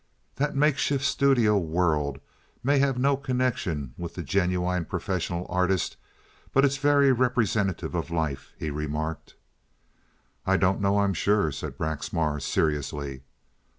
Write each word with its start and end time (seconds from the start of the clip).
"That 0.37 0.55
makeshift 0.55 1.05
studio 1.05 1.59
world 1.59 2.19
may 2.63 2.79
have 2.79 2.97
no 2.97 3.15
connection 3.15 3.93
with 3.99 4.15
the 4.15 4.23
genuine 4.23 4.85
professional 4.85 5.45
artist, 5.47 5.95
but 6.51 6.65
it's 6.65 6.77
very 6.77 7.11
representative 7.11 7.93
of 7.93 8.09
life," 8.09 8.51
he 8.57 8.71
remarked. 8.71 9.35
"I 10.43 10.57
don't 10.57 10.81
know, 10.81 10.97
I'm 11.01 11.13
sure," 11.13 11.51
said 11.51 11.77
Braxmar, 11.77 12.39
seriously. 12.39 13.21